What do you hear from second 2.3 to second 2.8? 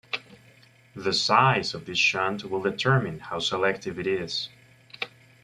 will